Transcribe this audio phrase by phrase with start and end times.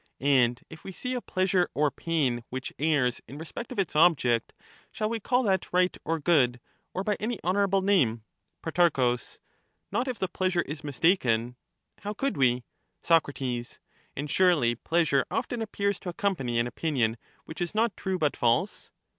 [0.19, 4.51] And if we see a pleasure or pain which errs in respect of its object,
[4.91, 6.59] shall we call that right or good,
[6.91, 8.23] or by any honourable name?
[8.63, 8.89] Pro,
[9.91, 11.55] Not if the pleasure is mistaken;
[11.99, 12.63] how could we?
[13.03, 13.27] Soc.
[13.39, 18.91] And surely pleasure often appears to accompany an opinion which is not true, but false